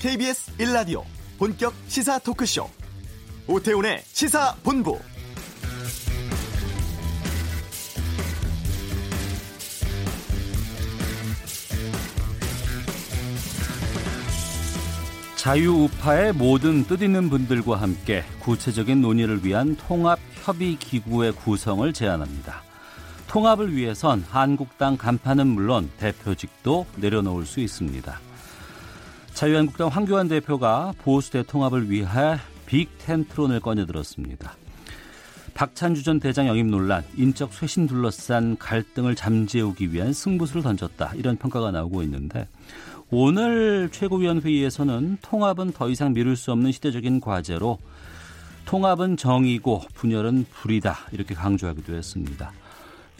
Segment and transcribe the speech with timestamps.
[0.00, 1.02] KBS 1라디오
[1.38, 2.66] 본격 시사 토크쇼
[3.46, 4.98] 오태훈의 시사본부
[15.36, 22.62] 자유우파의 모든 뜻있는 분들과 함께 구체적인 논의를 위한 통합협의기구의 구성을 제안합니다.
[23.26, 28.29] 통합을 위해선 한국당 간판은 물론 대표직도 내려놓을 수 있습니다.
[29.40, 32.36] 자유한국당 황교안 대표가 보수 대통합을 위해
[32.66, 34.54] 빅텐트론을 꺼내들었습니다.
[35.54, 41.14] 박찬주 전 대장 영입 논란, 인적 쇄신 둘러싼 갈등을 잠재우기 위한 승부수를 던졌다.
[41.14, 42.48] 이런 평가가 나오고 있는데
[43.10, 47.78] 오늘 최고위원 회의에서는 통합은 더 이상 미룰 수 없는 시대적인 과제로
[48.66, 50.98] 통합은 정의고 분열은 불이다.
[51.12, 52.52] 이렇게 강조하기도 했습니다.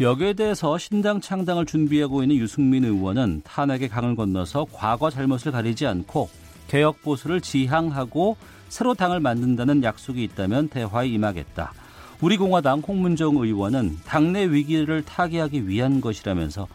[0.01, 6.31] 여기에 대해서 신당 창당을 준비하고 있는 유승민 의원은 탄핵의 강을 건너서 과거 잘못을 가리지 않고
[6.69, 8.39] 개혁 보수를 지향하고
[8.71, 11.75] 새로 당을 만든다는 약속이 있다면 대화에 임하겠다.
[12.23, 16.67] 우리공화당 홍문정 의원은 당내 위기를 타개하기 위한 것이라면서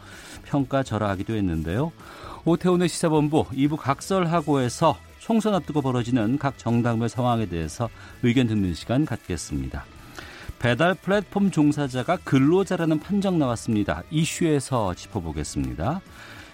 [0.44, 1.90] 평가절하하기도 했는데요.
[2.44, 7.88] 오태훈의 시사본부 2부 각설하고에서 총선 앞두고 벌어지는 각 정당별 상황에 대해서
[8.22, 9.84] 의견 듣는 시간 갖겠습니다.
[10.58, 14.02] 배달 플랫폼 종사자가 근로자라는 판정 나왔습니다.
[14.10, 16.00] 이슈에서 짚어보겠습니다.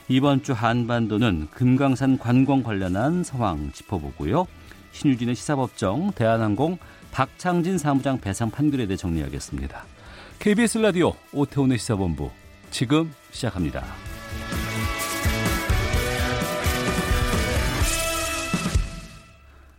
[0.08, 4.46] 이번 주 한반도는 금강산 관광 관련한 상황 짚어보고요.
[4.92, 6.78] 신유진의 시사법정, 대한항공
[7.12, 9.84] 박창진 사무장 배상 판결에 대해 정리하겠습니다.
[10.38, 12.30] KBS 라디오 오태훈의 시사본부
[12.70, 13.84] 지금 시작합니다.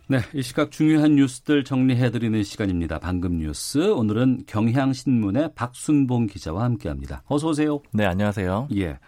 [0.06, 2.98] 네, 이 시각 중요한 뉴스들 정리해드리는 시간입니다.
[2.98, 3.78] 방금 뉴스.
[3.78, 7.22] 오늘은 경향신문의 박순봉 기자와 함께합니다.
[7.26, 7.80] 어서 오세요.
[7.90, 8.68] 네, 안녕하세요.
[8.76, 8.98] 예.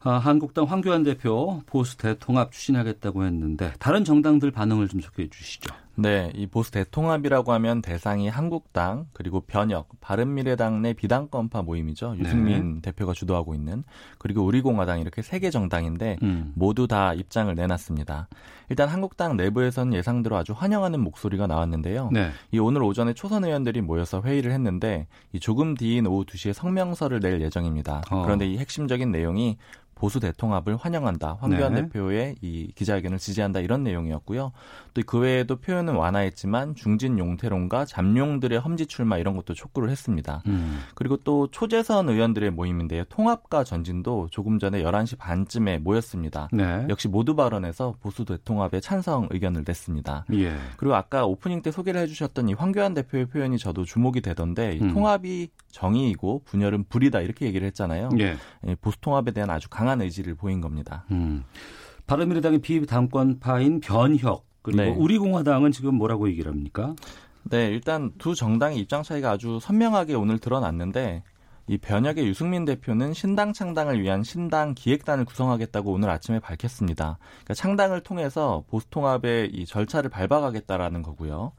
[0.00, 5.74] 아, 한국당 황교안 대표 보수 대통합 추진하겠다고 했는데 다른 정당들 반응을 좀 소개해 주시죠.
[5.98, 12.16] 네, 이 보수 대통합이라고 하면 대상이 한국당 그리고 변혁, 바른미래당 내 비당권파 모임이죠.
[12.18, 12.80] 유승민 네.
[12.82, 13.82] 대표가 주도하고 있는
[14.18, 16.52] 그리고 우리공화당 이렇게 세 개 정당인데 음.
[16.54, 18.28] 모두 다 입장을 내놨습니다.
[18.68, 22.10] 일단 한국당 내부에서는 예상대로 아주 환영하는 목소리가 나왔는데요.
[22.12, 22.30] 네.
[22.52, 27.40] 이 오늘 오전에 초선 의원들이 모여서 회의를 했는데 이 조금 뒤인 오후 2시에 성명서를 낼
[27.40, 28.02] 예정입니다.
[28.10, 28.22] 어.
[28.22, 29.56] 그런데 이 핵심적인 내용이
[29.96, 31.38] 보수 대통합을 환영한다.
[31.40, 31.82] 황교안 네.
[31.82, 34.52] 대표의 이 기자회견을 지지한다 이런 내용이었고요.
[34.94, 40.42] 또 그 외에도 표현은 완화했지만 중진 용태론과 잠룡들의 험지 출마 이런 것도 촉구를 했습니다.
[40.46, 40.80] 음.
[40.94, 43.04] 그리고 또 초재선 의원들의 모임인데요.
[43.04, 46.48] 통합과 전진도 조금 전에 11시 반쯤에 모였습니다.
[46.52, 46.86] 네.
[46.90, 50.26] 역시 모두 발언에서 보수 대통합에 찬성 의견을 냈습니다.
[50.34, 50.56] 예.
[50.76, 54.92] 그리고 아까 오프닝 때 소개를 해주셨던 이 황교안 대표의 표현이 저도 주목이 되던데 음.
[54.92, 58.08] 통합이 정의이고 분열은 불이다 이렇게 얘기를 했잖아요.
[58.18, 58.36] 예.
[58.66, 61.04] 예 보수 통합에 대한 아주 강한 의지를 보인 겁니다.
[61.10, 61.44] 음.
[62.06, 64.88] 바른미래당의 비당권파인 변혁 그리고 네.
[64.90, 66.94] 우리공화당은 지금 뭐라고 얘기를 합니까?
[67.44, 71.22] 네, 일단 두 정당의 입장 차이가 아주 선명하게 오늘 드러났는데
[71.68, 77.18] 이 변혁의 유승민 대표는 신당 창당을 위한 신당 기획단을 구성하겠다고 오늘 아침에 밝혔습니다.
[77.20, 81.52] 그러니까 창당을 통해서 보수통합의 이 절차를 밟아가겠다라는 거고요.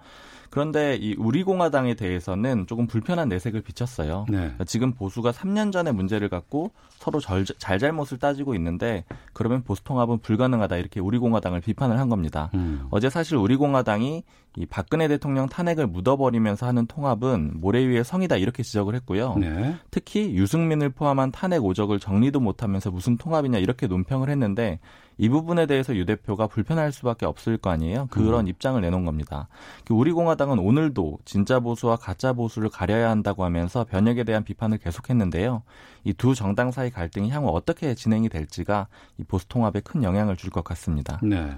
[0.50, 4.26] 그런데 이 우리공화당에 대해서는 조금 불편한 내색을 비쳤어요.
[4.30, 4.38] 네.
[4.38, 10.20] 그러니까 지금 보수가 3년 전에 문제를 갖고 서로 절, 잘잘못을 따지고 있는데 그러면 보수 통합은
[10.20, 12.50] 불가능하다 이렇게 우리공화당을 비판을 한 겁니다.
[12.54, 12.88] 음.
[12.92, 14.24] 어제 사실 우리공화당이
[14.58, 19.36] 이 박근혜 대통령 탄핵을 묻어버리면서 하는 통합은 모래 위의 성이다 이렇게 지적을 했고요.
[19.38, 19.76] 네.
[19.92, 24.80] 특히 유승민을 포함한 탄핵 오적을 정리도 못하면서 무슨 통합이냐 이렇게 논평을 했는데
[25.20, 28.08] 이 부분에 대해서 유 대표가 불편할 수밖에 없을 거 아니에요.
[28.10, 28.48] 그런 음.
[28.48, 29.48] 입장을 내놓은 겁니다.
[29.86, 35.64] 그 우리 공화당은 오늘도 진짜 보수와 가짜 보수를 가려야 한다고 하면서 변혁에 대한 비판을 계속했는데요.
[36.04, 38.88] 이 두 정당 사이 갈등이 향후 어떻게 진행이 될지가
[39.20, 41.20] 이 보수 통합에 큰 영향을 줄 것 같습니다.
[41.22, 41.58] 네.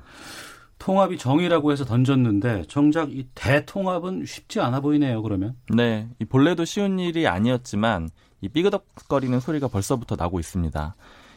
[0.79, 5.21] 통합이 정의라고 해서 던졌는데 정작 이 대통합은 쉽지 않아 보이네요.
[5.21, 5.55] 그러면.
[5.75, 6.07] 네.
[6.19, 8.09] 이 본래도 쉬운 일이 아니었지만
[8.41, 10.95] 이 삐그덕거리는 소리가 벌써부터 나고 있습니다.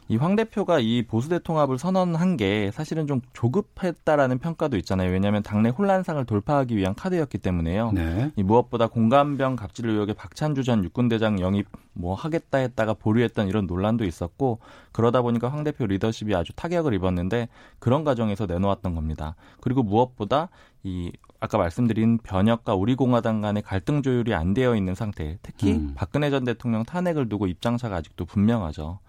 [0.08, 5.10] 이 황 대표가 이 보수 대통합을 선언한 게 사실은 좀 조급했다라는 평가도 있잖아요.
[5.10, 7.92] 왜냐하면 당내 혼란상을 돌파하기 위한 카드였기 때문에요.
[7.92, 8.30] 네.
[8.36, 14.04] 이 무엇보다 공감병 갑질 의혹에 박찬주 전 육군대장 영입 뭐 하겠다 했다가 보류했던 이런 논란도
[14.04, 14.58] 있었고
[14.92, 17.48] 그러다 보니까 황 대표 리더십이 아주 타격을 입었는데
[17.78, 19.34] 그런 과정에서 내놓았던 겁니다.
[19.60, 20.48] 그리고 무엇보다
[20.82, 25.92] 이 아까 말씀드린 변혁과 우리공화당 간의 갈등 조율이 안 되어 있는 상태, 특히 음.
[25.96, 29.00] 박근혜 전 대통령 탄핵을 두고 입장차가 아직도 분명하죠.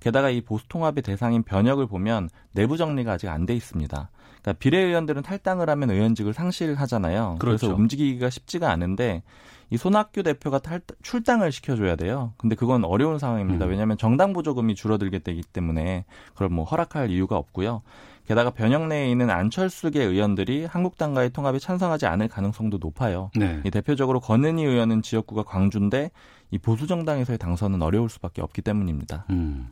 [0.00, 4.10] 게다가 이 보수 통합의 대상인 변혁을 보면 내부 정리가 아직 안 돼 있습니다.
[4.42, 7.36] 그러니까 비례의원들은 탈당을 하면 의원직을 상실하잖아요.
[7.38, 7.66] 그렇죠.
[7.66, 9.22] 그래서 움직이기가 쉽지가 않은데
[9.70, 12.32] 이 손학규 대표가 탈, 출당을 시켜줘야 돼요.
[12.36, 13.66] 근데 그건 어려운 상황입니다.
[13.66, 13.70] 음.
[13.70, 17.82] 왜냐하면 정당 보조금이 줄어들게 되기 때문에 그걸 뭐 허락할 이유가 없고요.
[18.26, 23.30] 게다가 변형 내에 있는 안철수계 의원들이 한국당과의 통합에 찬성하지 않을 가능성도 높아요.
[23.34, 23.60] 네.
[23.64, 26.10] 이 대표적으로 권은희 의원은 지역구가 광주인데
[26.50, 29.24] 이 보수 정당에서의 당선은 어려울 수밖에 없기 때문입니다.
[29.30, 29.70] 음.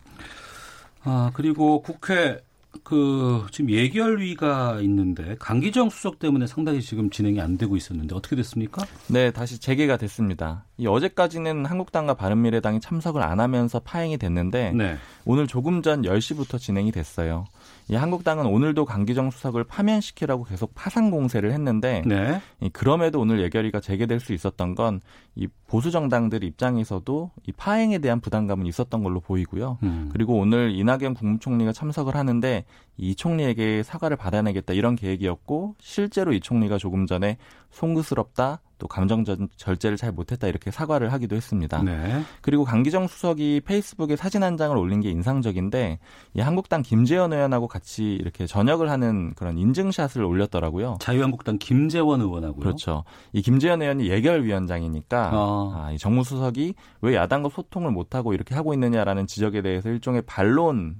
[1.04, 2.40] 아 그리고 국회
[2.82, 8.84] 그 지금 예결위가 있는데 강기정 수석 때문에 상당히 지금 진행이 안 되고 있었는데 어떻게 됐습니까?
[9.08, 10.64] 네, 다시 재개가 됐습니다.
[10.78, 14.96] 이 어제까지는 한국당과 바른미래당이 참석을 안 하면서 파행이 됐는데 네.
[15.24, 17.46] 오늘 조금 전 10시부터 진행이 됐어요.
[17.88, 22.40] 이 한국당은 오늘도 강기정 수석을 파면시키라고 계속 파상 공세를 했는데 네.
[22.60, 25.00] 이 그럼에도 오늘 예결위가 재개될 수 있었던 건
[25.36, 29.78] 이 보수 정당들 입장에서도 이 파행에 대한 부담감은 있었던 걸로 보이고요.
[29.82, 30.08] 음.
[30.12, 32.64] 그리고 오늘 이낙연 국무총리가 참석을 하는데
[32.96, 37.36] 이 총리에게 사과를 받아내겠다 이런 계획이었고 실제로 이 총리가 조금 전에
[37.70, 39.24] 송구스럽다 또 감정
[39.56, 41.82] 절제를 잘 못했다 이렇게 사과를 하기도 했습니다.
[41.82, 42.22] 네.
[42.42, 45.98] 그리고 강기정 수석이 페이스북에 사진 한 장을 올린 게 인상적인데
[46.34, 50.98] 이 한국당 김재원 의원하고 같이 이렇게 저녁을 하는 그런 인증샷을 올렸더라고요.
[51.00, 52.60] 자유한국당 김재원 의원하고요.
[52.60, 53.04] 그렇죠.
[53.32, 55.55] 이 김재원 의원이 예결위원장이니까 어.
[55.74, 60.94] 아, 이 정무수석이 왜 야당과 소통을 못하고 이렇게 하고 있느냐라는 지적에 대해서 일종의 반론의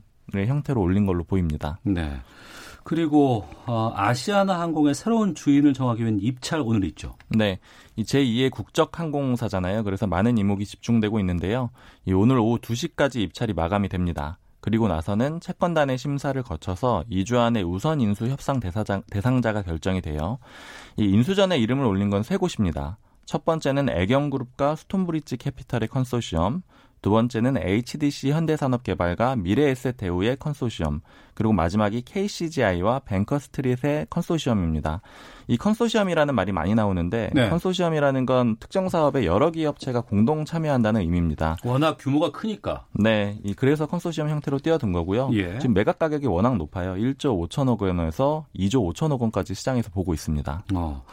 [0.47, 1.79] 형태로 올린 걸로 보입니다.
[1.83, 2.17] 네.
[2.85, 7.17] 그리고 어, 아시아나 항공의 새로운 주인을 정하기 위한 입찰 오늘 있죠.
[7.29, 7.59] 네.
[7.97, 9.83] 이 제2의 국적 항공사잖아요.
[9.83, 11.71] 그래서 많은 이목이 집중되고 있는데요.
[12.05, 14.39] 이 오늘 오후 2시까지 입찰이 마감이 됩니다.
[14.61, 20.39] 그리고 나서는 채권단의 심사를 거쳐서 2주 안에 우선 인수 협상 대사장, 대상자가 결정이 돼요.
[20.97, 22.99] 이 인수전에 이름을 올린 건 세 곳입니다.
[23.27, 26.63] 첫 번째는 애경그룹과 스톤브리지 캐피탈의 컨소시엄,
[27.03, 31.01] 두 번째는 HDC 현대산업개발과 미래에셋대우의 컨소시엄,
[31.37, 35.03] 그리고 마지막이 KCGI와 뱅커스트릿의 컨소시엄입니다.
[35.49, 37.49] 이 컨소시엄이라는 말이 많이 나오는데 네.
[37.51, 41.59] 컨소시엄이라는 건 특정 사업에 여러 기업체가 공동 참여한다는 의미입니다.
[41.63, 42.87] 워낙 규모가 크니까.
[42.93, 45.31] 네, 그래서 컨소시엄 형태로 뛰어든 거고요.
[45.35, 45.59] 예.
[45.61, 46.95] 지금 매각 가격이 워낙 높아요.
[46.95, 50.65] 1조 5천억 원에서 2조 5천억 원까지 시장에서 보고 있습니다.
[50.75, 51.05] 어.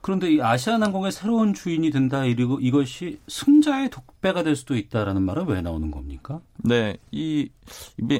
[0.00, 5.62] 그런데 이 아시아나항공의 새로운 주인이 된다 그리고 이것이 승자의 독배가 될 수도 있다라는 말은 왜
[5.62, 6.40] 나오는 겁니까?
[6.56, 7.48] 네, 이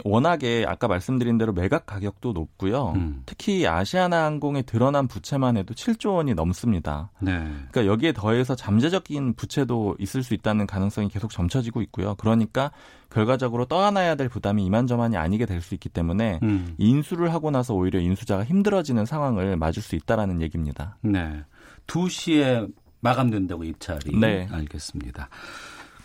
[0.05, 2.93] 워낙에 아까 말씀드린 대로 매각 가격도 높고요.
[2.97, 3.23] 음.
[3.25, 7.11] 특히 아시아나항공에 드러난 부채만 해도 7조 원이 넘습니다.
[7.21, 7.39] 네.
[7.71, 12.15] 그러니까 여기에 더해서 잠재적인 부채도 있을 수 있다는 가능성이 계속 점쳐지고 있고요.
[12.17, 12.71] 그러니까
[13.11, 16.75] 결과적으로 떠안아야 될 부담이 이만저만이 아니게 될 수 있기 때문에 음.
[16.79, 20.97] 인수를 하고 나서 오히려 인수자가 힘들어지는 상황을 맞을 수 있다라는 얘기입니다.
[21.03, 21.45] 네.
[21.87, 22.71] 2시에
[23.01, 24.49] 마감된다고 입찰이 네.
[24.51, 25.29] 알겠습니다.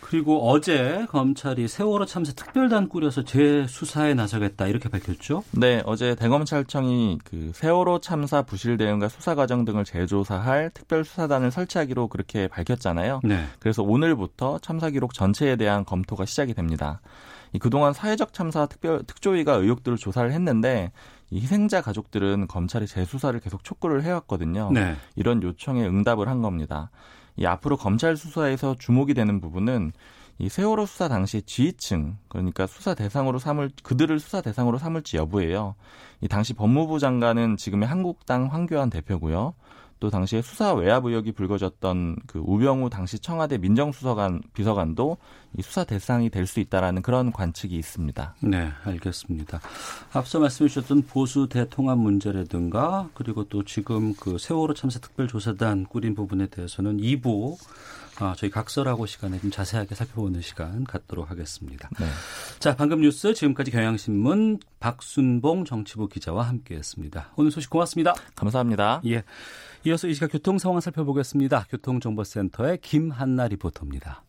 [0.08, 5.44] 그리고 어제 검찰이 세월호 참사 특별단 꾸려서 재수사에 나서겠다 이렇게 밝혔죠?
[5.50, 12.48] 네, 어제 대검찰청이 그 세월호 참사 부실 대응과 수사 과정 등을 재조사할 특별수사단을 설치하기로 그렇게
[12.48, 13.20] 밝혔잖아요.
[13.22, 13.44] 네.
[13.58, 17.02] 그래서 오늘부터 참사 기록 전체에 대한 검토가 시작이 됩니다.
[17.60, 20.90] 그동안 사회적 참사 특별 특조위가 의혹들을 조사를 했는데
[21.30, 24.70] 이 희생자 가족들은 검찰이 재수사를 계속 촉구를 해왔거든요.
[24.72, 24.96] 네.
[25.16, 26.90] 이런 요청에 응답을 한 겁니다.
[27.38, 29.92] 이 앞으로 검찰 수사에서 주목이 되는 부분은
[30.40, 35.74] 이 세월호 수사 당시 지휘층 그러니까 수사 대상으로 삼을 그들을 수사 대상으로 삼을지 여부예요.
[36.20, 39.54] 이 당시 법무부 장관은 지금의 한국당 황교안 대표고요.
[40.00, 45.16] 또 당시에 수사 외압 의혹이 불거졌던 그 우병우 당시 청와대 민정수석관 비서관도
[45.56, 48.34] 이 수사 대상이 될 수 있다라는 그런 관측이 있습니다.
[48.40, 49.60] 네, 알겠습니다.
[50.12, 56.46] 앞서 말씀해 주셨던 보수 대통합 문제라든가 그리고 또 지금 그 세월호 참사 특별조사단 꾸린 부분에
[56.46, 57.56] 대해서는 2부
[58.20, 61.88] 아, 저희 각설하고 시간에 좀 자세하게 살펴보는 시간 갖도록 하겠습니다.
[62.00, 62.06] 네.
[62.58, 67.32] 자, 방금 뉴스 지금까지 경향신문 박순봉 정치부 기자와 함께했습니다.
[67.36, 68.14] 오늘 소식 고맙습니다.
[68.34, 69.02] 감사합니다.
[69.06, 69.22] 예.
[69.88, 71.64] 이어서 이 시각 교통 상황 살펴보겠습니다.
[71.70, 74.22] 교통정보센터의 김한나 리포터입니다.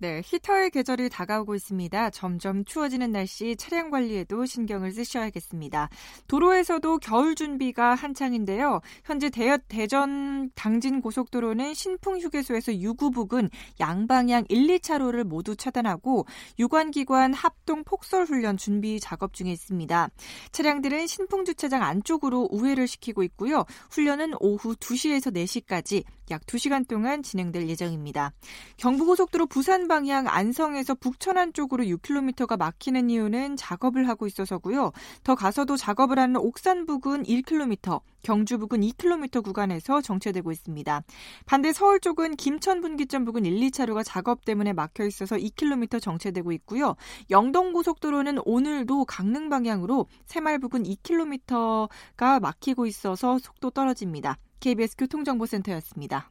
[0.00, 2.10] 네, 히터의 계절이 다가오고 있습니다.
[2.10, 5.88] 점점 추워지는 날씨 차량 관리에도 신경을 쓰셔야겠습니다.
[6.28, 8.80] 도로에서도 겨울 준비가 한창인데요.
[9.04, 13.50] 현재 대, 대전 당진 고속도로는 신풍 휴게소에서 유구 부근
[13.80, 16.26] 양방향 1, 2차로를 모두 차단하고
[16.60, 20.10] 유관기관 합동 폭설 훈련 준비 작업 중에 있습니다.
[20.52, 23.64] 차량들은 신풍 주차장 안쪽으로 우회를 시키고 있고요.
[23.90, 28.32] 훈련은 오후 2시에서 4시까지 약 2시간 동안 진행될 예정입니다.
[28.76, 34.92] 경부고속도로 부산 방향 안성에서 북천안 쪽으로 6km가 막히는 이유는 작업을 하고 있어서고요.
[35.24, 41.02] 더 가서도 작업을 하는 옥산 부근 1km, 경주 부근 2km 구간에서 정체되고 있습니다.
[41.46, 46.94] 반대 서울 쪽은 김천 분기점 부근 1, 2차로가 작업 때문에 막혀 있어서 2km 정체되고 있고요.
[47.30, 54.38] 영동 고속도로는 오늘도 강릉 방향으로 새말 부근 2km가 막히고 있어서 속도 떨어집니다.
[54.60, 56.30] KBS 교통정보센터였습니다.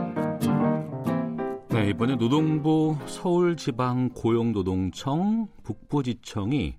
[1.81, 6.75] 네, 이번에 노동부 서울지방고용노동청 북부지청이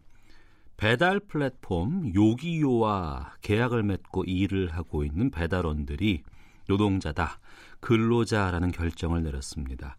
[0.76, 6.22] 배달 플랫폼 요기요와 계약을 맺고 일을 하고 있는 배달원들이
[6.68, 7.40] 노동자다,
[7.80, 9.96] 근로자라는 결정을 내렸습니다.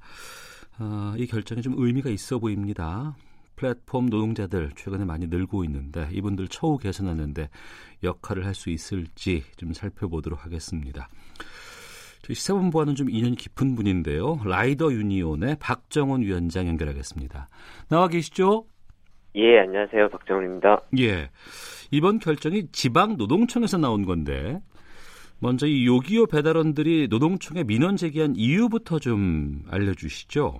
[0.80, 3.18] 어, 이 결정이 좀 의미가 있어 보입니다.
[3.58, 7.50] 플랫폼 노동자들 최근에 많이 늘고 있는데 이분들 처우 개선하는데
[8.04, 11.10] 역할을 할 수 있을지 좀 살펴보도록 하겠습니다.
[12.24, 14.40] 저희 시사본부와는 좀 인연이 깊은 분인데요.
[14.46, 17.50] 라이더 유니온의 박정훈 위원장 연결하겠습니다.
[17.90, 18.64] 나와 계시죠?
[19.36, 20.08] 예, 안녕하세요.
[20.08, 20.84] 박정훈입니다.
[21.00, 21.30] 예.
[21.92, 24.62] 이번 결정이 지방 노동청에서 나온 건데
[25.42, 30.60] 먼저 이 요기요 배달원들이 노동청에 민원 제기한 이유부터 좀 알려주시죠.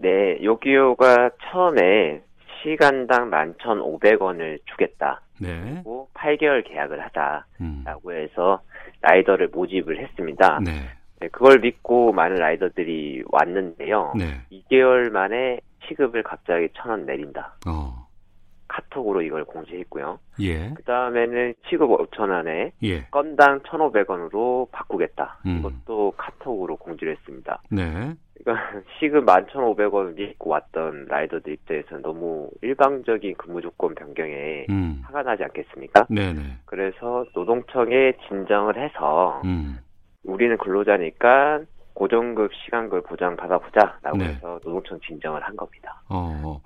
[0.00, 2.22] 네, 요기요가 처음에
[2.62, 5.20] 시간당 11,500원을 주겠다.
[5.40, 5.74] 네.
[5.74, 7.84] 그리고 8개월 계약을 하자라고 음.
[8.10, 8.60] 해서
[9.06, 10.60] 라이더를 모집을 했습니다.
[10.64, 10.72] 네.
[11.20, 14.12] 네, 그걸 믿고 많은 라이더들이 왔는데요.
[14.16, 14.40] 네.
[14.52, 17.54] 2개월 만에 시급을 갑자기 1,000원 내린다.
[17.66, 17.85] 어.
[18.76, 20.18] 카톡으로 이걸 공지했고요.
[20.40, 20.70] 예.
[20.74, 23.06] 그 다음에는 시급 5,000원에 예.
[23.10, 25.38] 건당 1,500원으로 바꾸겠다.
[25.46, 25.58] 음.
[25.58, 27.62] 이것도 카톡으로 공지를 했습니다.
[27.70, 28.12] 네.
[28.34, 35.00] 그러니까 시급 11,500원을 믿고 왔던 라이더들 입장에서는 너무 일방적인 근무 조건 변경에 음.
[35.04, 36.06] 화가 나지 않겠습니까?
[36.10, 36.40] 네네.
[36.66, 39.78] 그래서 노동청에 진정을 해서 음.
[40.24, 41.60] 우리는 근로자니까
[41.96, 44.26] 고정급 시간급 보장 받아보자라고 네.
[44.26, 46.02] 해서 노동청 진정을 한 겁니다.
[46.10, 46.60] 어.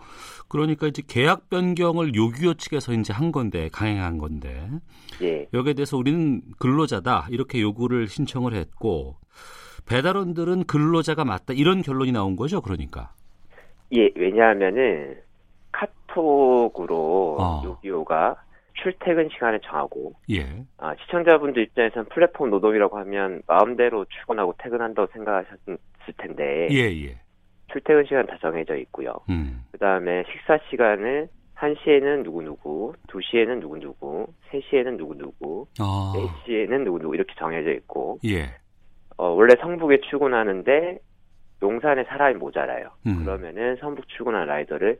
[0.48, 4.68] 그러니까 이제 계약 변경을 요기요 측에서 이제 한 건데 강행한 건데
[5.22, 9.18] 예, 여기에 대해서 우리는 근로자다 이렇게 요구를 신청을 했고
[9.86, 12.60] 배달원들은 근로자가 맞다 이런 결론이 나온 거죠.
[12.60, 13.12] 그러니까.
[13.92, 15.16] 예, 왜냐하면은
[15.70, 17.62] 카톡으로 어.
[17.64, 18.34] 요기요가
[18.82, 20.46] 출퇴근 시간을 정하고 예.
[20.78, 25.78] 아, 시청자분들 입장에서는 플랫폼 노동이라고 하면 마음대로 출근하고 퇴근한다고 생각하셨을
[26.16, 27.18] 텐데 예, 예.
[27.72, 29.14] 출퇴근 시간 다 정해져 있고요.
[29.28, 29.64] 음.
[29.70, 36.12] 그 다음에 식사 시간은 1시에는 누구누구, 2시에는 누구누구, 3시에는 누구누구, 아.
[36.46, 38.54] 4시에는 누구누구 이렇게 정해져 있고 예.
[39.18, 40.98] 어, 원래 성북에 출근하는데
[41.62, 42.90] 용산에 사람이 모자라요.
[43.06, 43.24] 음.
[43.24, 44.98] 그러면은 성북 출근한 라이더를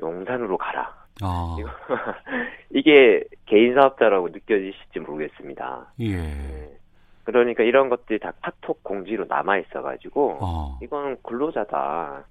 [0.00, 1.05] 용산으로 가라.
[1.22, 1.56] 아.
[2.70, 5.92] 이게 개인 사업자라고 느껴지실지 모르겠습니다.
[6.00, 6.16] 예.
[6.16, 6.78] 네.
[7.24, 10.78] 그러니까 이런 것들이 다 카톡 공지로 남아 있어가지고 어.
[10.82, 12.24] 이건 근로자다라고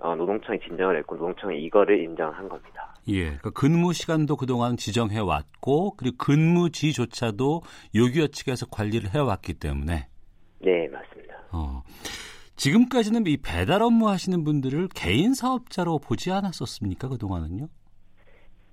[0.00, 2.94] 어, 노동청이 진정을 했고 노동청이 이거를 인정한 겁니다.
[3.08, 3.24] 예.
[3.24, 7.62] 그러니까 근무 시간도 그동안 지정해 왔고 그리고 근무지조차도
[7.94, 10.08] 요기요 측에서 관리를 해 왔기 때문에
[10.60, 11.34] 네 맞습니다.
[11.52, 11.82] 어.
[12.56, 17.08] 지금까지는 이 배달 업무 하시는 분들을 개인 사업자로 보지 않았었습니까?
[17.08, 17.66] 그동안은요?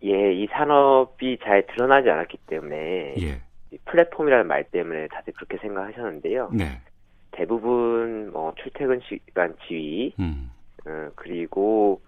[0.03, 3.41] 예, 이 산업이 잘 드러나지 않았기 때문에 예.
[3.71, 6.49] 이 플랫폼이라는 말 때문에 다들 그렇게 생각하셨는데요.
[6.53, 6.81] 네.
[7.31, 10.51] 대부분 뭐 출퇴근 시간 지위 음.
[10.85, 12.01] 어, 그리고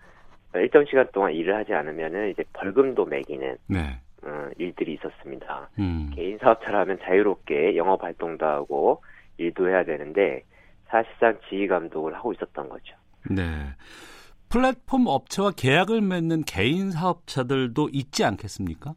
[0.56, 3.80] 일정 시간 동안 일을 하지 않으면은 이제 벌금도 매기는 네.
[4.24, 5.70] 어, 일들이 있었습니다.
[5.80, 6.12] 음.
[6.13, 9.01] 개인 사업자라면 자유롭게 영업 활동도 하고
[9.38, 10.44] 일도 해야 되는데
[10.94, 12.96] 사실상 지휘 감독을 하고 있었던 거죠.
[13.32, 13.42] 네.
[14.50, 18.94] 플랫폼 업체와 계약을 맺는 개인 사업자들도 있지 않겠습니까?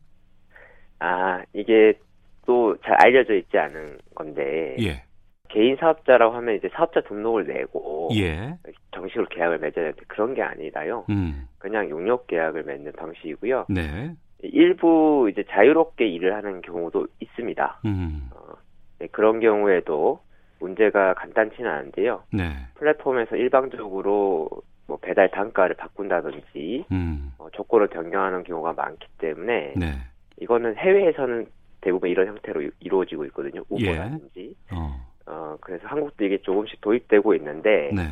[0.99, 1.99] 아 이게
[2.45, 5.03] 또 잘 알려져 있지 않은 건데 예.
[5.49, 8.59] 개인 사업자라고 하면 이제 사업자 등록을 내고 예.
[8.95, 11.07] 정식으로 계약을 맺어야 되는데 그런 게 아니라요.
[11.09, 11.47] 음.
[11.59, 13.67] 그냥 용역 계약을 맺는 방식이고요.
[13.71, 14.13] 네.
[14.43, 17.81] 일부 이제 자유롭게 일을 하는 경우도 있습니다.
[17.87, 18.29] 음.
[18.35, 18.53] 어,
[18.99, 20.21] 네, 그런 경우에도
[20.61, 22.23] 문제가 간단치는 않은데요.
[22.33, 22.51] 네.
[22.75, 24.49] 플랫폼에서 일방적으로
[24.87, 27.33] 뭐 배달 단가를 바꾼다든지 음.
[27.39, 29.93] 어, 조건을 변경하는 경우가 많기 때문에 네.
[30.41, 31.47] 이거는 해외에서는
[31.81, 33.63] 대부분 이런 형태로 이- 이루어지고 있거든요.
[33.79, 33.91] 예.
[33.91, 34.55] 우버라든지.
[34.73, 34.95] 어.
[35.27, 38.03] 어, 그래서 한국도 이게 조금씩 도입되고 있는데 네.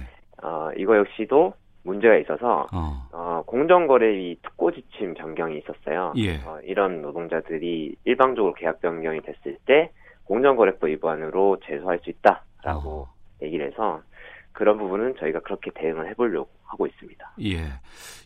[0.43, 3.09] 어, 이거 역시도 문제가 있어서 어.
[3.13, 6.13] 어, 공정거래위 특고 지침 변경이 있었어요.
[6.17, 6.37] 예.
[6.45, 9.91] 어, 이런 노동자들이 일방적으로 계약 변경이 됐을 때
[10.25, 13.14] 공정거래법 위반으로 제소할 수 있다라고 어.
[13.43, 14.00] 얘기를 해서
[14.52, 17.33] 그런 부분은 저희가 그렇게 대응을 해보려고 하고 있습니다.
[17.43, 17.57] 예.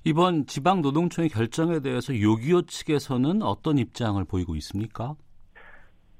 [0.04, 5.14] 이번 지방 노동청의 결정에 대해서 요기요 측에서는 어떤 입장을 보이고 있습니까?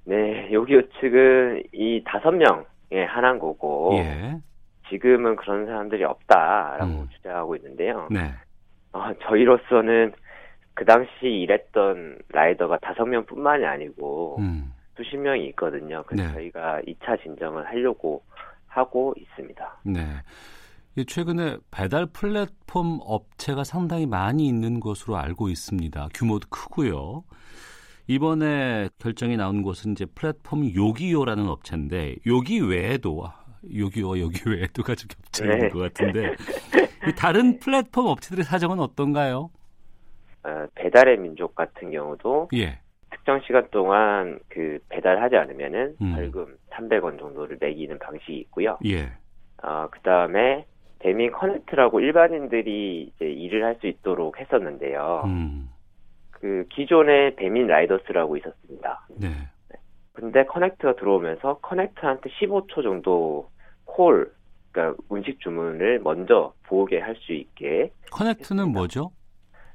[0.05, 4.41] 네, 요기요 측은 이 다섯 명에 한한 거고 예.
[4.89, 7.09] 지금은 그런 사람들이 없다라고 음.
[7.13, 8.09] 주장하고 있는데요.
[8.11, 8.33] 네.
[8.93, 10.15] 어, 저희로서는
[10.73, 14.73] 그 당시 일했던 라이더가 다섯 명뿐만이 아니고 음.
[14.99, 16.03] 수십 명이 있거든요.
[16.07, 16.35] 그래서 네.
[16.35, 18.23] 저희가 2차 진정을 하려고
[18.67, 19.81] 하고 있습니다.
[19.85, 20.03] 네.
[20.97, 26.09] 이 최근에 배달 플랫폼 업체가 상당히 많이 있는 것으로 알고 있습니다.
[26.13, 27.23] 규모도 크고요.
[28.09, 33.25] 이번에 결정이 나온 곳은 이제 플랫폼 요기요라는 업체인데 요기 외에도
[33.73, 35.69] 요기요와 요기 외에도가 좀 겹쳐 있는 네.
[35.69, 36.35] 것 같은데
[37.07, 39.51] 이 다른 플랫폼 업체들의 사정은 어떤가요?
[40.43, 42.81] 어, 배달의 민족 같은 경우도 예.
[43.29, 46.15] 특정 시간 동안 그 배달하지 않으면은 음.
[46.15, 48.79] 벌금 300원 정도를 매기는 방식이 있고요.
[48.87, 49.13] 예.
[49.63, 50.65] 어, 그 다음에
[50.99, 55.25] 대민 커넥트라고 일반인들이 이제 일을 할 수 있도록 했었는데요.
[55.27, 55.69] 음.
[56.31, 59.07] 그 기존에 배민 라이더스라고 있었습니다.
[59.21, 59.29] 네.
[60.15, 63.51] 근데 커넥트가 들어오면서 커넥트한테 15초 정도
[63.85, 64.33] 콜,
[64.73, 69.11] 그러니까 음식 주문을 먼저 보게 할 수 있게 커넥트는 뭐죠?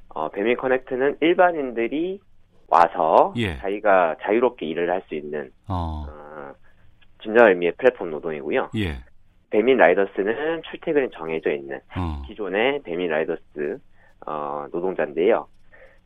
[0.10, 2.20] 어, 배민 커넥트는 일반인들이
[2.68, 3.58] 와서 예.
[3.58, 6.06] 자기가 자유롭게 일을 할 수 있는 어.
[6.08, 6.54] 어,
[7.22, 8.70] 진정 의미의 플랫폼 노동이고요.
[8.78, 8.98] 예.
[9.50, 12.22] 배민 라이더스는 출퇴근이 정해져 있는 어.
[12.28, 13.78] 기존의 배민 라이더스
[14.26, 15.48] 어, 노동자인데요.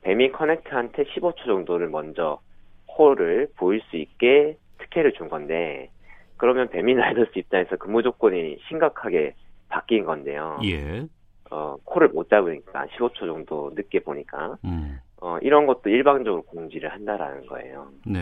[0.01, 2.39] 배민 커넥트한테 15초 정도를 먼저
[2.87, 5.89] 콜을 보일 수 있게 특혜를 준 건데
[6.37, 9.33] 그러면 배민 라이더스 입장에서 근무 조건이 심각하게
[9.69, 10.59] 바뀐 건데요.
[10.65, 11.05] 예.
[11.49, 14.99] 어, 콜을 못 잡으니까 15초 정도 늦게 보니까 음.
[15.21, 17.91] 어, 이런 것도 일방적으로 공지를 한다라는 거예요.
[18.05, 18.19] 네.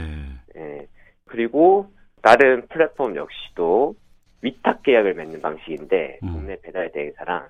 [0.56, 0.88] 예.
[1.26, 3.96] 그리고 다른 플랫폼 역시도
[4.42, 6.28] 위탁 계약을 맺는 방식인데 음.
[6.28, 7.48] 동네 배달 대행사랑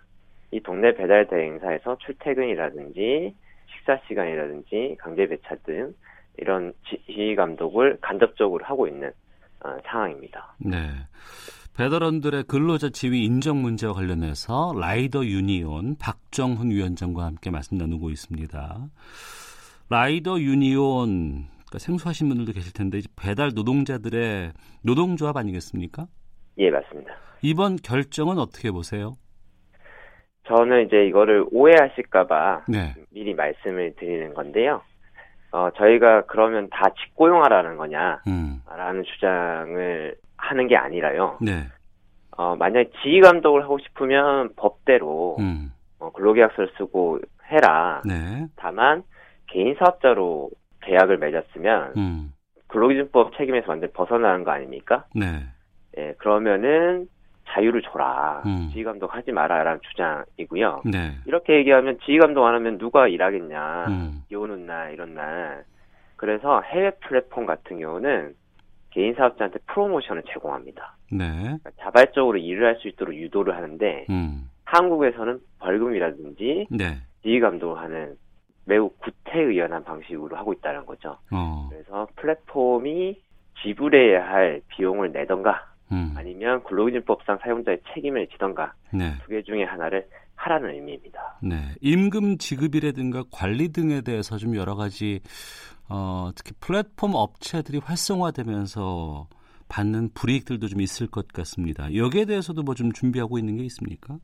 [0.51, 3.35] 이 동네 배달 대행사에서 출퇴근이라든지
[3.67, 5.93] 식사 시간이라든지 강제 배차 등
[6.37, 9.11] 이런 지휘 감독을 간접적으로 하고 있는
[9.63, 10.55] 어, 상황입니다.
[10.59, 10.77] 네.
[11.77, 18.77] 배달원들의 근로자 지위 인정 문제와 관련해서 라이더 유니온 박정훈 위원장과 함께 말씀 나누고 있습니다.
[19.89, 26.07] 라이더 유니온 그러니까 생소하신 분들도 계실 텐데 배달 노동자들의 노동조합 아니겠습니까?
[26.59, 27.13] 예, 맞습니다.
[27.41, 29.15] 이번 결정은 어떻게 보세요?
[30.47, 32.93] 저는 이제 이거를 오해하실까봐 네.
[33.09, 34.81] 미리 말씀을 드리는 건데요.
[35.51, 38.61] 어, 저희가 그러면 다 직고용하라는 거냐, 음.
[38.67, 41.37] 라는 주장을 하는 게 아니라요.
[41.41, 41.67] 네.
[42.37, 45.71] 어, 만약에 지휘 감독을 하고 싶으면 법대로 음.
[45.99, 48.01] 어, 근로계약서를 쓰고 해라.
[48.05, 48.47] 네.
[48.55, 49.03] 다만
[49.47, 50.49] 개인 사업자로
[50.81, 52.33] 계약을 맺었으면 음.
[52.67, 55.05] 근로기준법 책임에서 완전 벗어나는 거 아닙니까?
[55.15, 55.43] 네.
[55.97, 57.07] 예, 그러면은
[57.47, 58.43] 자유를 줘라.
[58.45, 58.69] 음.
[58.71, 60.81] 지휘 감독 하지 마라라는 주장이고요.
[60.85, 61.15] 네.
[61.25, 63.85] 이렇게 얘기하면 지휘 감독 안 하면 누가 일하겠냐.
[63.87, 64.23] 음.
[64.27, 65.63] 비 오는 날 이런 날.
[66.17, 68.33] 그래서 해외 플랫폼 같은 경우는
[68.95, 70.95] 개인 사업자한테 프로모션을 제공합니다.
[71.11, 71.27] 네.
[71.41, 74.49] 그러니까 자발적으로 일을 할 수 있도록 유도를 하는데 음.
[74.63, 76.97] 한국에서는 벌금이라든지 네.
[77.21, 78.15] 지휘 감독을 하는
[78.63, 81.17] 매우 구태의연한 방식으로 하고 있다는 거죠.
[81.31, 81.67] 어.
[81.69, 83.19] 그래서 플랫폼이
[83.61, 86.13] 지불해야 할 비용을 내던가 음.
[86.17, 89.13] 아니면 근로기준법상 사용자의 책임을 지던가 네.
[89.23, 91.37] 두개 중에 하나를 하라는 의미입니다.
[91.41, 95.21] 네, 임금 지급이라든가 관리 등에 대해서 좀 여러 가지
[95.89, 99.27] 어, 특히 플랫폼 업체들이 활성화되면서
[99.67, 101.93] 받는 불이익들도 좀 있을 것 같습니다.
[101.95, 104.17] 여기에 대해서도 뭐 좀 준비하고 있는 게 있습니까?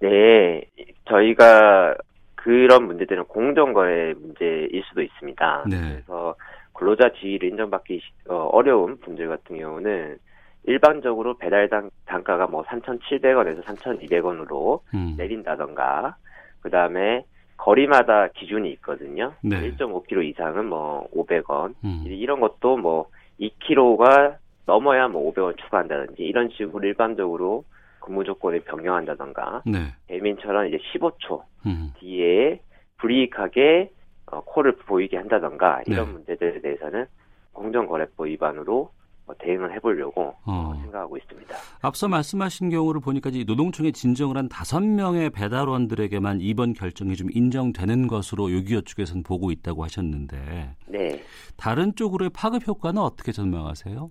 [0.00, 0.62] 네,
[1.08, 1.94] 저희가
[2.34, 5.64] 그런 문제들은 공정거래 문제일 수도 있습니다.
[5.68, 5.76] 네.
[5.80, 6.34] 그래서
[6.74, 10.18] 근로자 지위를 인정받기 시- 어, 어려운 분들 같은 경우는
[10.64, 15.14] 일반적으로 배달 당, 단가가 뭐 3,700원에서 3,200원으로 음.
[15.16, 16.16] 내린다던가,
[16.60, 17.24] 그 다음에
[17.64, 19.32] 거리마다 기준이 있거든요.
[19.42, 19.70] 네.
[19.70, 22.04] 1.5km 이상은 뭐 500원, 음.
[22.04, 23.08] 이런 것도 뭐
[23.40, 27.64] 2km가 넘어야 뭐 500원 추가한다든지 이런 식으로 일반적으로
[28.00, 29.94] 근무 조건을 변경한다던가, 네.
[30.08, 31.94] 배민처럼 이제 15초 음.
[32.00, 32.60] 뒤에
[32.98, 33.90] 불이익하게
[34.26, 36.12] 어, 콜을 보이게 한다던가 이런 네.
[36.12, 37.06] 문제들에 대해서는
[37.54, 38.90] 공정거래법 위반으로 어,
[39.38, 40.74] 대응을 해보려고 어.
[40.82, 41.54] 생각하고 있습니다.
[41.82, 48.52] 앞서 말씀하신 경우를 보니까 노동청에 진정을 한 다섯 명의 배달원들에게만 이번 결정이 좀 인정되는 것으로
[48.52, 51.20] 요기요 측에서는 보고 있다고 하셨는데 네.
[51.56, 54.10] 다른 쪽으로의 파급 효과는 어떻게 전망하세요?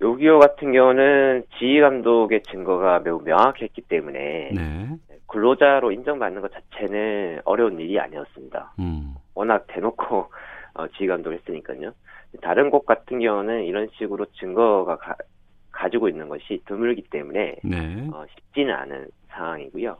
[0.00, 4.88] 요기요 같은 경우는 지휘 감독의 증거가 매우 명확했기 때문에 네.
[5.28, 8.74] 근로자로 인정받는 것 자체는 어려운 일이 아니었습니다.
[8.80, 9.14] 음.
[9.34, 10.30] 워낙 대놓고
[10.74, 11.92] 어, 지휘 감독을 했으니까요.
[12.40, 15.16] 다른 곳 같은 경우는 이런 식으로 증거가 가,
[15.90, 18.08] 지고 있는 것이 드물기 때문에 네.
[18.12, 19.96] 어, 쉽지는 않은 상황이고요.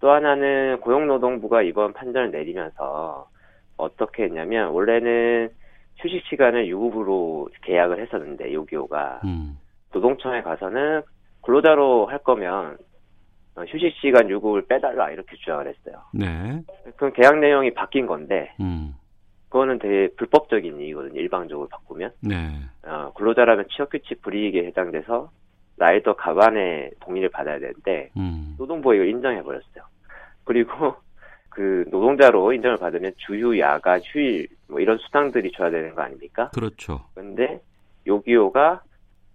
[0.00, 3.28] 또 하나는 고용노동부가 이번 판단을 내리면서
[3.76, 5.50] 어떻게 했냐면 원래는
[5.96, 9.58] 휴식 시간을 유급으로 계약을 했었는데 요기요가 음.
[9.92, 11.02] 노동청에 가서는
[11.42, 12.76] 근로자로 할 거면
[13.56, 16.02] 어, 휴식 시간 요구를 빼달라 이렇게 주장을 했어요.
[16.12, 16.60] 네.
[16.96, 18.94] 그럼 계약 내용이 바뀐 건데 음.
[19.54, 21.20] 그거는 되게 불법적인 일이거든요.
[21.20, 22.58] 일방적으로 바꾸면 네.
[22.82, 25.30] 어, 근로자라면 취업규칙 불이익에 해당돼서
[25.76, 28.56] 라이더 가반의 동의를 받아야 되는데 음.
[28.58, 29.84] 노동부가 이걸 인정해 버렸어요.
[30.42, 30.96] 그리고
[31.50, 36.50] 그 노동자로 인정을 받으면 주휴, 야간, 휴일 뭐 이런 수당들이 줘야 되는 거 아닙니까?
[36.52, 37.04] 그렇죠.
[37.14, 37.60] 근데
[38.08, 38.82] 요기요가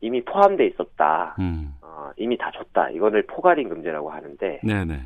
[0.02, 1.38] 이미 포함돼 있었다.
[1.40, 1.76] 음.
[1.82, 2.90] 어, 이미 다 줬다.
[2.90, 5.00] 이거를 포괄임금제라고 하는데 네네.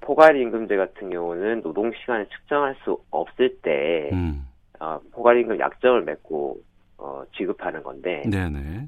[0.00, 4.46] 포괄임금제 같은 경우는 노동 시간을 측정할 수 없을 때 음.
[4.84, 6.58] 어, 포괄임금 약정을 맺고
[6.98, 8.86] 어, 지급하는 건데 네네.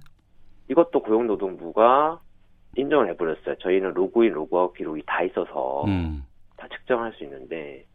[0.68, 2.20] 이것도 고용노동부가
[2.76, 3.56] 인정을 해버렸어요.
[3.60, 6.24] 저희는 로그인, 로그아웃 기록이 다 있어서 음.
[6.56, 7.86] 다 측정할 수 있는데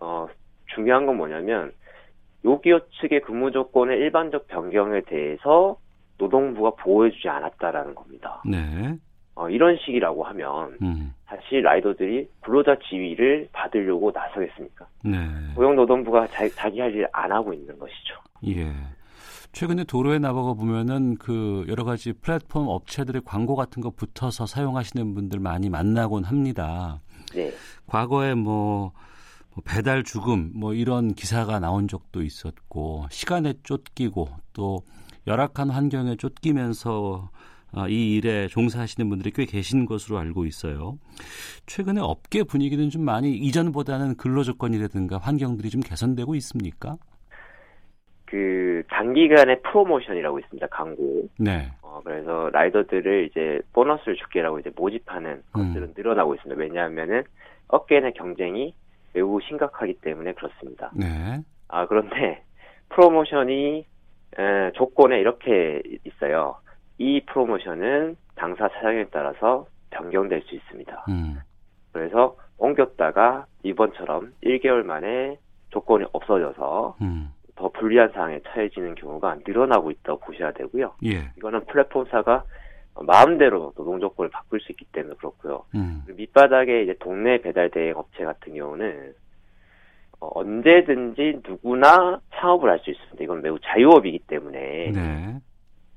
[0.00, 0.28] 어,
[0.74, 1.72] 중요한 건 뭐냐면
[2.44, 5.78] 요기요 측의 근무 조건의 일반적 변경에 대해서
[6.18, 8.42] 노동부가 보호해주지 않았다라는 겁니다.
[8.44, 8.96] 네.
[9.36, 11.12] 어, 이런 식이라고 하면 음.
[11.26, 14.86] 사실 라이더들이 근로자 지위를 받으려고 나서겠습니까?
[15.04, 15.18] 네.
[15.54, 18.14] 고용노동부가 자, 자기 할 일 안 하고 있는 것이죠.
[18.48, 18.72] 예.
[19.52, 25.38] 최근에 도로에 나가고 보면은 그 여러 가지 플랫폼 업체들의 광고 같은 거 붙어서 사용하시는 분들
[25.40, 27.00] 많이 만나곤 합니다.
[27.34, 27.52] 네.
[27.86, 28.92] 과거에 뭐,
[29.54, 34.78] 뭐 배달 죽음 뭐 이런 기사가 나온 적도 있었고 시간에 쫓기고 또
[35.26, 37.36] 열악한 환경에 쫓기면서 아,
[37.88, 40.98] 이 일에 종사하시는 분들이 꽤 계신 것으로 알고 있어요.
[41.66, 46.96] 최근에 업계 분위기는 좀 많이 이전보다는 근로 조건이라든가 환경들이 좀 개선되고 있습니까?
[48.24, 50.66] 그 단기간의 프로모션이라고 있습니다.
[50.68, 51.28] 광고.
[51.38, 51.70] 네.
[51.82, 55.42] 어, 그래서 라이더들을 이제 보너스를 줄게라고 이제 모집하는 음.
[55.52, 56.60] 것들은 늘어나고 있습니다.
[56.60, 57.22] 왜냐하면은
[57.68, 58.74] 업계 내 경쟁이
[59.12, 60.90] 매우 심각하기 때문에 그렇습니다.
[60.94, 61.40] 네.
[61.68, 62.42] 아 그런데
[62.90, 63.86] 프로모션이
[64.38, 66.56] 에, 조건에 이렇게 있어요.
[66.98, 71.04] 이 프로모션은 당사 사정에 따라서 변경될 수 있습니다.
[71.08, 71.38] 음.
[71.92, 75.38] 그래서 옮겼다가 이번처럼 1개월 만에
[75.70, 77.30] 조건이 없어져서 음.
[77.54, 80.94] 더 불리한 상황에 처해지는 경우가 늘어나고 있다고 보셔야 되고요.
[81.06, 81.30] 예.
[81.38, 82.44] 이거는 플랫폼사가
[83.02, 85.64] 마음대로 노동 조건을 바꿀 수 있기 때문에 그렇고요.
[85.74, 86.02] 음.
[86.16, 89.14] 밑바닥에 이제 동네 배달 대행 업체 같은 경우는
[90.20, 93.22] 어, 언제든지 누구나 창업을 할 수 있습니다.
[93.22, 95.40] 이건 매우 자유업이기 때문에 네.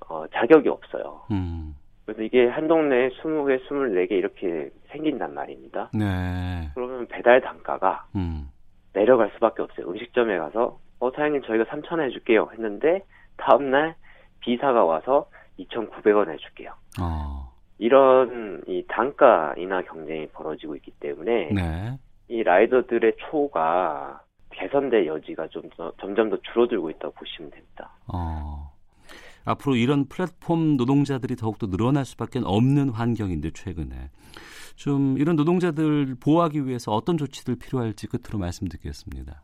[0.09, 1.21] 어, 자격이 없어요.
[1.31, 1.75] 음.
[2.05, 5.91] 그래서 이게 한 동네에 20개, 24개 이렇게 생긴단 말입니다.
[5.93, 6.69] 네.
[6.73, 8.49] 그러면 배달 단가가 음.
[8.93, 9.87] 내려갈 수밖에 없어요.
[9.87, 13.05] 음식점에 가서 어 사장님 저희가 3,000원 해줄게요 했는데
[13.37, 13.95] 다음날
[14.39, 16.73] 비사가 와서 2,900원 해줄게요.
[16.99, 17.53] 어.
[17.77, 21.97] 이런 이 단가 인하 경쟁이 벌어지고 있기 때문에 네.
[22.27, 27.91] 이 라이더들의 초가 개선될 여지가 좀 더, 점점 더 줄어들고 있다고 보시면 됩니다.
[28.11, 28.71] 어.
[29.45, 34.09] 앞으로 이런 플랫폼 노동자들이 더욱더 늘어날 수밖에 없는 환경인데 최근에
[34.75, 39.41] 좀 이런 노동자들 보호하기 위해서 어떤 조치들 필요할지 끝으로 말씀드리겠습니다.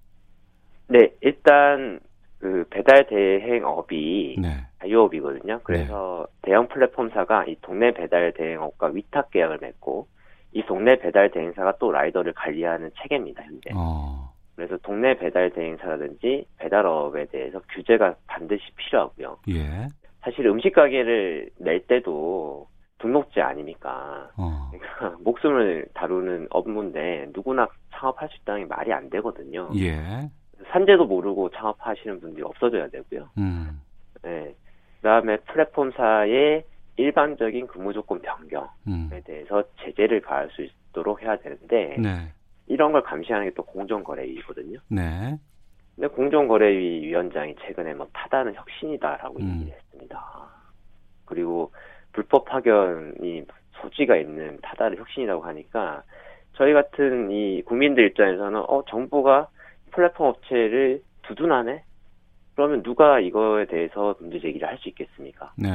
[0.88, 2.00] 네, 일단
[2.40, 4.50] 그 배달 대행업이 네.
[4.80, 5.62] 자유업이거든요.
[5.64, 10.08] 그래서 대형 플랫폼사가 이 동네 배달 대행업과 위탁 계약을 맺고
[10.54, 13.72] 이 동네 배달 대행사가 또 라이더를 관리하는 체계입니다, 현재.
[13.76, 14.35] 어.
[14.56, 19.40] 그래서 동네 배달 대행사라든지 배달업에 대해서 규제가 반드시 필요하고요.
[19.50, 19.88] 예.
[20.22, 22.68] 사실 음식 가게를 낼 때도
[23.00, 24.30] 등록제 아닙니까?
[24.38, 24.72] 어.
[24.72, 29.70] 그러니까 목숨을 다루는 업무인데 누구나 창업할 수 있다는 게 말이 안 되거든요.
[29.78, 30.30] 예.
[30.72, 33.30] 산재도 모르고 창업하시는 분들이 없어져야 되고요.
[33.38, 33.82] 음.
[34.24, 34.56] 네.
[34.98, 36.64] 그다음에 플랫폼사의
[36.98, 39.10] 일반적인 근무 조건 변경에 음.
[39.26, 42.32] 대해서 제재를 가할 수 있도록 해야 되는데 네.
[42.68, 44.80] 이런 걸 감시하는 게 또 공정거래위거든요.
[44.90, 45.38] 네.
[45.96, 49.54] 근데 공정거래위 위원장이 최근에 뭐 타다는 혁신이다라고 음.
[49.54, 50.22] 얘기를 했습니다.
[51.26, 51.72] 그리고
[52.12, 53.46] 불법 파견이
[53.82, 56.04] 소지가 있는 타다를 혁신이라고 하니까
[56.54, 59.48] 저희 같은 이 국민들 입장에서는 어 정부가
[59.92, 61.84] 플랫폼 업체를 두둔하네?
[62.56, 65.54] 그러면 누가 이거에 대해서 문제 제기를 할 수 있겠습니까?
[65.58, 65.70] 네.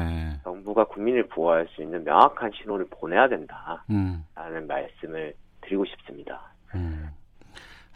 [0.44, 4.66] 정부가 국민을 보호할 수 있는 명확한 신호를 보내야 된다라는 음.
[4.66, 6.50] 말씀을 드리고 싶습니다.
[6.74, 7.10] 음.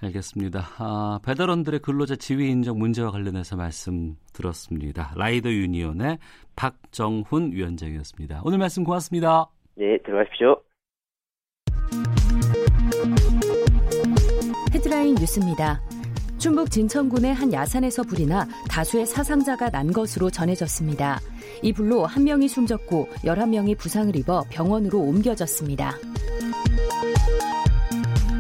[0.03, 0.61] 알겠습니다.
[0.79, 5.13] 아, 배달원들의 근로자 지위 인정 문제와 관련해서 말씀 들었습니다.
[5.17, 6.19] 라이더 유니온의
[6.57, 8.43] 박정훈 위원장이었습니다.
[8.45, 9.47] 오늘 말씀 고맙습니다.
[9.77, 10.61] 네, 들어가십시오.
[14.75, 15.81] 헤드라인 뉴스입니다.
[16.39, 21.19] 충북 진천군의 한 야산에서 불이 나 다수의 사상자가 난 것으로 전해졌습니다.
[21.63, 25.95] 이 불로 한 명이 숨졌고 11명이 부상을 입어 병원으로 옮겨졌습니다.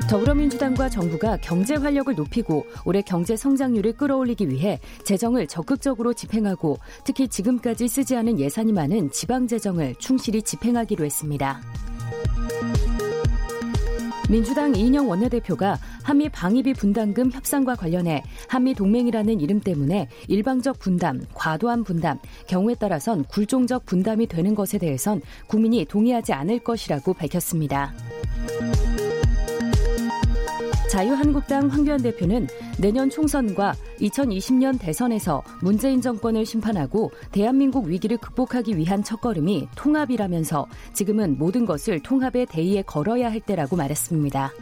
[0.08, 7.88] 더불어민주당과 정부가 경제 활력을 높이고 올해 경제 성장률을 끌어올리기 위해 재정을 적극적으로 집행하고 특히 지금까지
[7.88, 11.60] 쓰지 않은 예산이 많은 지방 재정을 충실히 집행하기로 했습니다.
[14.28, 21.84] 민주당 이인영 원내대표가 한미 방위비 분담금 협상과 관련해 한미 동맹이라는 이름 때문에 일방적 분담, 과도한
[21.84, 27.92] 분담, 경우에 따라선 굴종적 분담이 되는 것에 대해선 국민이 동의하지 않을 것이라고 밝혔습니다.
[30.90, 32.46] 자유한국당 황교안 대표는
[32.78, 41.66] 내년 총선과 2020년 대선에서 문재인 정권을 심판하고 대한민국 위기를 극복하기 위한 첫걸음이 통합이라면서 지금은 모든
[41.66, 44.52] 것을 통합의 대의에 걸어야 할 때라고 말했습니다.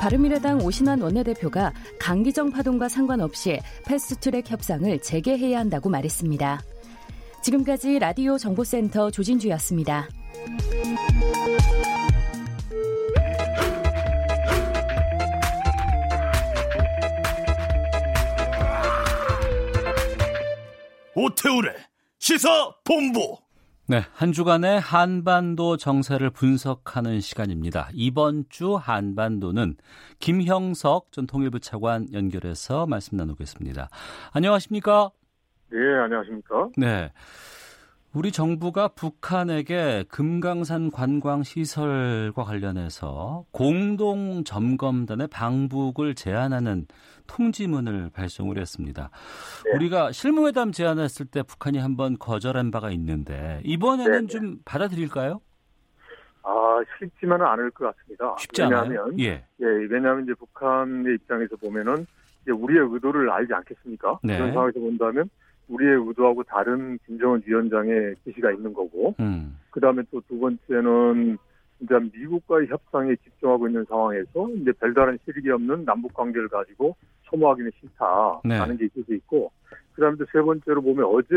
[0.00, 6.60] 바른미래당 오신환 원내대표가 강기정 파동과 상관없이 패스트트랙 협상을 재개해야 한다고 말했습니다.
[7.42, 10.08] 지금까지 라디오 정보센터 조진주였습니다.
[21.14, 21.74] 오태우래
[22.18, 22.48] 시사
[22.84, 23.36] 본부.
[23.86, 27.90] 네, 한 주간의 한반도 정세를 분석하는 시간입니다.
[27.92, 29.76] 이번 주 한반도는
[30.20, 33.90] 김형석 전 통일부 차관 연결해서 말씀 나누겠습니다.
[34.32, 35.10] 안녕하십니까?
[35.70, 36.70] 네, 안녕하십니까?
[36.78, 37.12] 네.
[38.14, 46.86] 우리 정부가 북한에게 금강산 관광 시설과 관련해서 공동 점검단의 방북을 제안하는
[47.26, 49.10] 통지문을 발송을 했습니다.
[49.64, 49.76] 네.
[49.76, 54.26] 우리가 실무회담 제안했을 때 북한이 한번 거절한 바가 있는데 이번에는 네.
[54.26, 55.40] 좀 받아들일까요?
[56.44, 58.34] 아 쉽지만은 않을 것 같습니다.
[58.38, 59.44] 쉽지 왜냐하면, 예.
[59.60, 62.06] 예, 왜냐하면 이제 북한의 입장에서 보면은
[62.48, 64.18] 우리의 의도를 알지 않겠습니까?
[64.24, 64.36] 네.
[64.36, 65.30] 그런 상황에서 본다면
[65.68, 69.56] 우리의 의도하고 다른 김정은 위원장의 지시가 있는 거고, 음.
[69.70, 71.38] 그 다음에 또 두 번째는
[71.82, 78.76] 이제 미국과의 협상에 집중하고 있는 상황에서 이제 별다른 실익이 없는 남북 관계를 가지고 소모하기는 싫다라는
[78.76, 78.76] 네.
[78.76, 79.50] 게 있을 수 있고,
[79.92, 81.36] 그 다음에 또 세 번째로 보면 어제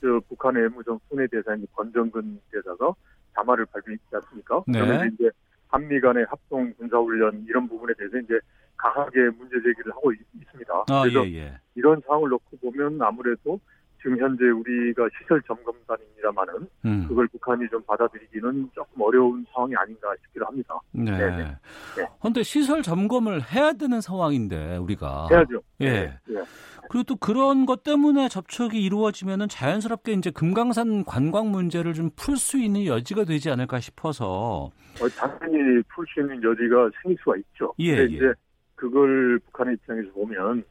[0.00, 2.94] 저 북한의 외무성 순회 대사인 권정근 대사가
[3.34, 4.62] 담화를 발표했지 않습니까?
[4.66, 4.80] 네.
[4.80, 5.30] 그러면 이제
[5.68, 8.38] 한미 간의 합동 군사훈련 이런 부분에 대해서 이제
[8.76, 10.18] 강하게 문제 제기를 하고 있,
[10.50, 11.58] 습니다 아, 그래서 예, 예.
[11.74, 13.58] 이런 상황을 놓고 보면 아무래도
[14.04, 17.06] 지금 현재 우리가 시설 점검단입니다만은 음.
[17.08, 20.78] 그걸 북한이 좀 받아들이기는 조금 어려운 상황이 아닌가 싶기도 합니다.
[20.92, 21.56] 네.
[22.20, 22.42] 그런데 네.
[22.42, 25.62] 시설 점검을 해야 되는 상황인데 우리가 해야죠.
[25.80, 25.90] 예.
[25.90, 26.18] 네.
[26.26, 26.42] 네.
[26.90, 32.58] 그리고 또 그런 것 때문에 접촉이 이루어지면은 자연스럽게 이제 금강산 관광 문제를 좀 풀 수
[32.58, 37.72] 있는 여지가 되지 않을까 싶어서 어, 당연히 풀 수 있는 여지가 생길 수가 있죠.
[37.80, 38.04] 예, 예.
[38.04, 38.32] 이제
[38.74, 40.62] 그걸 북한의 입장에서 보면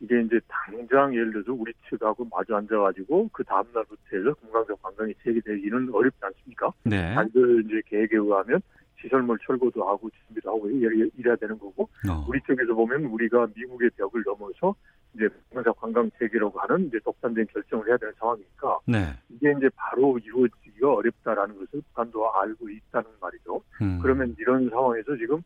[0.00, 5.90] 이게 이제 당장 예를 들어서 우리 측하고 마주 앉아가지고 그 다음날부터 해서 금강산 관광이 재개되기는
[5.92, 6.72] 어렵지 않습니까?
[6.84, 7.14] 네.
[7.14, 8.60] 단들 이제 계획에 의하면
[9.00, 12.24] 시설물 철거도 하고 준비도 하고 이래야 되는 거고 어.
[12.28, 14.74] 우리 쪽에서 보면 우리가 미국의 벽을 넘어서
[15.14, 19.14] 이제 금강산 관광 재개라고 하는 이제 독단적인 결정을 해야 되는 상황이니까 네.
[19.28, 23.62] 이게 이제 바로 이루어지기가 어렵다라는 것을 북한도 알고 있다는 말이죠.
[23.82, 23.98] 음.
[24.00, 25.42] 그러면 이런 상황에서 지금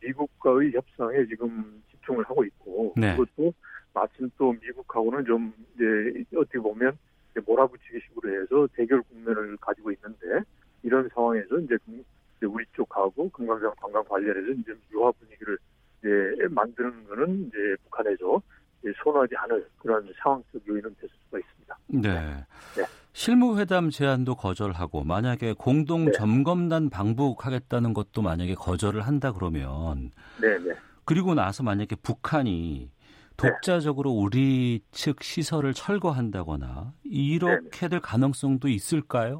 [0.00, 3.16] 미국과의 협상에 지금 집중을 하고 있고 네.
[3.16, 3.52] 그것도
[3.98, 6.96] 마침 또 미국하고는 좀 이제 어떻게 보면
[7.32, 10.46] 이제 몰아붙이기식으로 해서 대결 국면을 가지고 있는데
[10.82, 11.76] 이런 상황에서 이제
[12.46, 15.58] 우리 쪽하고 금강산 관광 관련해서 이제 유화 분위기를
[15.98, 18.40] 이제 만드는 거는 이제 북한에서
[19.02, 21.78] 선호하지 않을 그런 상황적 요인은 됐을 수가 있습니다.
[21.88, 22.46] 네.
[22.76, 22.84] 네.
[23.12, 26.12] 실무회담 제안도 거절하고 만약에 공동 네.
[26.12, 30.72] 점검단 방북하겠다는 것도 만약에 거절을 한다 그러면 네, 네.
[31.04, 32.90] 그리고 나서 만약에 북한이
[33.38, 39.38] 독자적으로 우리 측 시설을 철거한다거나 이렇게 될 가능성도 있을까요?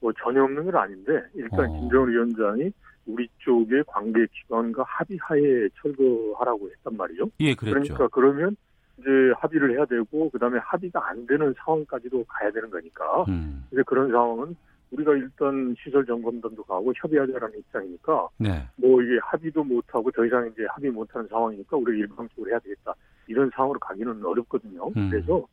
[0.00, 1.80] 뭐 전혀 없는 건 아닌데 일단 어.
[1.80, 2.70] 김정은 위원장이
[3.06, 7.30] 우리 쪽의 관계 기관과 합의하에 철거하라고 했단 말이죠.
[7.40, 7.94] 예, 그랬죠.
[7.94, 8.56] 그러니까 그러면
[8.98, 9.08] 이제
[9.38, 13.24] 합의를 해야 되고 그다음에 합의가 안 되는 상황까지도 가야 되는 거니까.
[13.28, 13.64] 음.
[13.72, 14.54] 이제 그런 상황은
[14.90, 18.28] 우리가 일단 시설 점검단도 가고 협의하자라는 입장이니까.
[18.38, 18.68] 네.
[18.76, 22.58] 뭐 이게 합의도 못 하고 더 이상 이제 합의 못 하는 상황이니까 우리가 일방적으로 해야
[22.60, 22.94] 되겠다.
[23.26, 24.88] 이런 상황으로 가기는 어렵거든요.
[24.96, 25.10] 음.
[25.10, 25.46] 그래서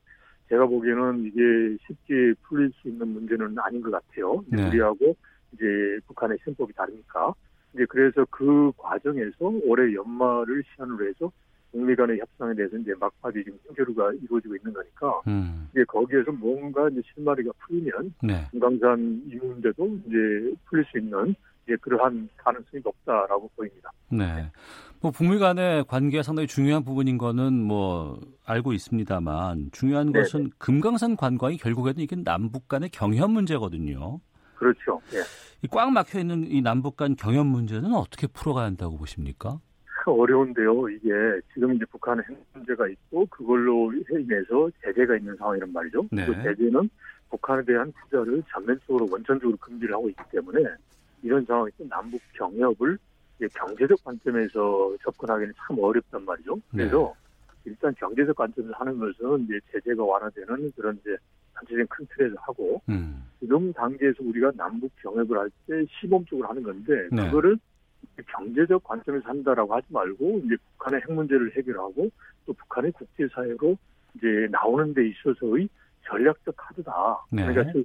[0.50, 4.44] 제가 보기에는 이게 쉽게 풀릴 수 있는 문제는 아닌 것 같아요.
[4.48, 4.68] 네.
[4.68, 5.16] 우리하고
[5.54, 7.34] 이제 북한의宪법이 다르니까.
[7.74, 11.32] 이제 그래서 그 과정에서 올해 연말을 시한으로 해서
[11.72, 15.70] 북미 간의 협상에 대해서 이제 막바지 지금 hin교류가 이루어지고 있는 거니까 음.
[15.72, 18.46] 이제 거기에서 뭔가 이제 실마리가 풀리면 네.
[18.52, 21.34] 금강산 이 문제도 이제 풀릴 수 있는
[21.72, 23.92] 이제 그러한 가능성이 높다라고 보입니다.
[24.10, 24.52] 네.
[25.00, 30.24] 뭐 북미 간의 관계가 상당히 중요한 부분인 거는 뭐 알고 있습니다만 중요한 네네.
[30.24, 34.20] 것은 금강산 관광이 결국에는 이게 남북 간의 경협 문제거든요.
[34.56, 35.02] 그렇죠.
[35.14, 35.68] 예.
[35.70, 39.60] 꽉 막혀 있는 이 남북 간 경협 문제는 어떻게 풀어가야 한다고 보십니까?
[40.06, 40.90] 어려운데요.
[40.90, 41.10] 이게
[41.54, 46.06] 지금 이제 북한의 핵 문제가 있고 그걸로 인해서 제재가 있는 상황이란 말이죠.
[46.12, 46.26] 네.
[46.26, 46.90] 그 제재는
[47.30, 50.60] 북한에 대한 투자를 전면적으로 원천적으로 금지를 하고 있기 때문에
[51.24, 52.98] 이런 상황에서 남북 경협을
[53.54, 56.56] 경제적 관점에서 접근하기는 참 어렵단 말이죠.
[56.56, 56.62] 네.
[56.84, 57.72] 그래서 네.
[57.72, 61.16] 일단 경제적 관점에서 하는 것은 이제 제재가 완화되는 그런 이제
[61.56, 63.24] 전체적인 큰 틀에서 하고 음.
[63.40, 67.26] 지금 단계에서 우리가 남북 경협을 할 때 시범적으로 하는 건데 네.
[67.26, 67.58] 그거를
[68.28, 72.10] 경제적 관점에서 한다라고 하지 말고 이제 북한의 핵 문제를 해결하고
[72.46, 73.78] 또 북한의 국제사회로
[74.16, 75.70] 이제 나오는 데 있어서의
[76.08, 76.92] 전략적 카드다.
[77.32, 77.46] 네.
[77.46, 77.80] 그러니까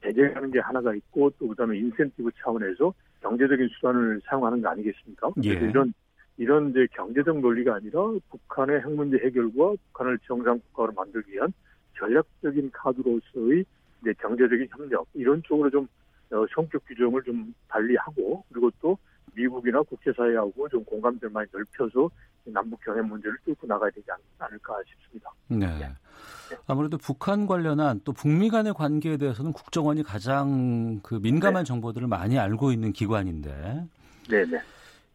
[0.00, 5.30] 그 제재하는 게 하나가 있고 또 그다음에 인센티브 차원에서 경제적인 수단을 사용하는 거 아니겠습니까?
[5.44, 5.50] 예.
[5.50, 5.92] 이런
[6.36, 11.52] 이런 이제 경제적 논리가 아니라 북한의 핵 문제 해결과 북한을 정상 국가로 만들기 위한
[11.98, 13.64] 전략적인 카드로서의
[14.00, 15.86] 이제 경제적인 협력 이런 쪽으로 좀
[16.32, 18.96] 어, 성격 규정을 좀 달리하고 그리고 또
[19.34, 22.10] 미국이나 국제사회하고 좀 공감대를 많이 넓혀서
[22.44, 24.06] 남북 경협 문제를 뚫고 나가야 되지
[24.38, 25.30] 않을까 싶습니다.
[25.48, 25.66] 네.
[25.78, 26.56] 네.
[26.66, 31.68] 아무래도 북한 관련한 또 북미 간의 관계에 대해서는 국정원이 가장 그 민감한 네.
[31.68, 33.86] 정보들을 많이 알고 있는 기관인데.
[34.28, 34.60] 네, 네.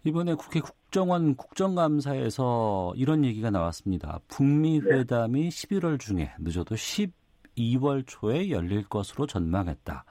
[0.03, 4.19] 이번에 국회 국정원 국정감사에서 이런 얘기가 나왔습니다.
[4.27, 4.99] 북미 네.
[4.99, 10.05] 회담이 11월 중에 늦어도 12월 초에 열릴 것으로 전망했다.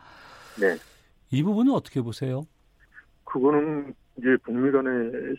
[0.61, 0.77] 네.
[1.31, 2.47] 이 부분은 어떻게 보세요?
[3.35, 4.89] 그거는 이제 북미 간에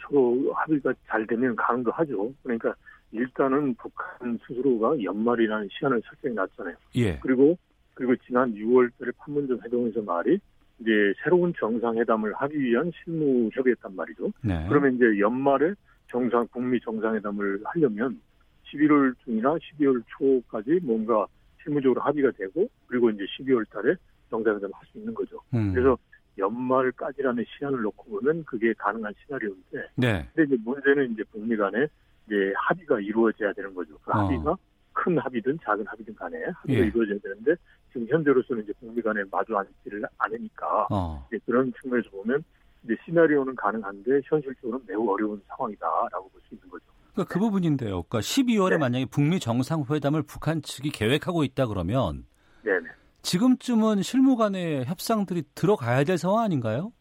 [0.02, 2.34] 서로 합의가 잘 되면 가능도 하죠.
[2.44, 2.76] 그러니까
[3.14, 6.76] 일단은 북한 스스로가 연말이라는 시한을 설정해 놨잖아요.
[6.96, 7.18] 예.
[7.20, 7.58] 그리고
[7.94, 10.38] 그리고 지난 6월달에 판문점 회동에서 말이
[10.80, 10.92] 이제
[11.24, 14.30] 새로운 정상회담을 하기 위한 실무 협의했단 말이죠.
[14.44, 14.66] 네.
[14.68, 15.74] 그러면 이제 연말에
[16.10, 18.20] 정상 북미 정상회담을 하려면
[18.66, 21.26] 11월 중이나 12월 초까지 뭔가
[21.64, 23.96] 실무적으로 합의가 되고 그리고 이제 12월 달에
[24.30, 25.40] 정상회담 을 할 수 있는 거죠.
[25.54, 25.72] 음.
[25.72, 25.98] 그래서
[26.38, 29.88] 연말까지라는 시간을 놓고 보면 그게 가능한 시나리오인데.
[29.96, 30.30] 네.
[30.34, 31.88] 근데 이제 문제는 이제 북미 간에
[32.26, 33.98] 이제 합의가 이루어져야 되는 거죠.
[34.00, 34.16] 그 어.
[34.16, 34.56] 합의가
[34.94, 36.88] 큰 합의든 작은 합의든 간에 합의가 예.
[36.88, 37.56] 이루어져야 되는데
[37.92, 41.28] 지금 현재로서는 이제 북미 간에 마주 앉지를 않으니까 어.
[41.46, 42.44] 그런 측면에서 보면
[42.84, 46.86] 이제 시나리오는 가능한데 현실적으로는 매우 어려운 상황이다라고 볼 수 있는 거죠.
[47.14, 48.04] 그러니까 그 부분인데요.
[48.04, 48.78] 그러니까 12월에 네.
[48.78, 52.26] 만약에 북미 정상회담을 북한 측이 계획하고 있다 그러면
[52.64, 52.88] 네네.
[53.26, 56.94] 지금쯤은 실무 간의 협상들이 들어가야 될 상황 아닌가요?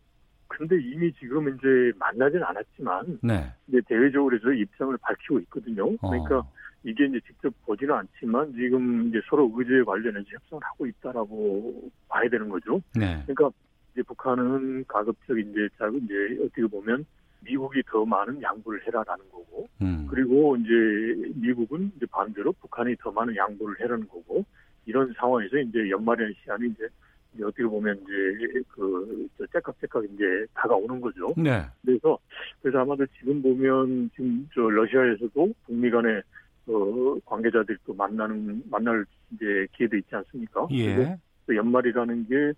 [0.48, 3.52] 근데 이미 지금 이제 만나진 않았지만 네.
[3.68, 5.86] 이제 대외적으로 해서 입장을 밝히고 있거든요.
[6.00, 6.08] 어.
[6.08, 6.52] 그러니까 어.
[6.82, 12.48] 이게 이제 직접 보지는 않지만 지금 이제 서로 의제에 관련해서 협상을 하고 있다라고 봐야 되는
[12.48, 12.80] 거죠.
[12.94, 13.22] 네.
[13.26, 13.50] 그러니까
[13.92, 17.04] 이제 북한은 가급적 이제 자 이제 어떻게 보면
[17.40, 20.06] 미국이 더 많은 양보를 해라라는 거고, 음.
[20.08, 24.44] 그리고 이제 미국은 이제 반대로 북한이 더 많은 양보를 해라는 거고,
[24.86, 26.86] 이런 상황에서 이제 연말의 시한이 이제,
[27.34, 31.32] 이제 어떻게 보면 이제 그저 째깍째깍 이제 다가오는 거죠.
[31.36, 31.64] 네.
[31.84, 32.18] 그래서
[32.62, 36.22] 그래서 아마도 지금 보면 지금 저 러시아에서도 북미 간의
[36.66, 40.66] 어, 관계자들이 또 만나는 만날 이제 기회도 있지 않습니까?
[40.72, 41.18] 예.
[41.46, 42.52] 또 연말이라는 게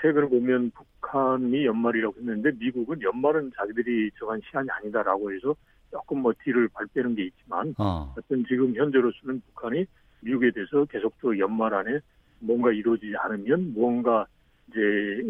[0.00, 5.54] 최근에 보면 북한이 연말이라고 했는데 미국은 연말은 자기들이 정한 시한이 아니다라고 해서
[5.90, 8.12] 조금 뭐 뒤를 발 빼는 게 있지만 어.
[8.18, 9.86] 어떤 지금 현재로서는 북한이
[10.24, 12.00] 미국에 대해서 계속적으로 연말 안에
[12.40, 14.26] 뭔가 이루어지지 않으면 무언가
[14.68, 14.80] 이제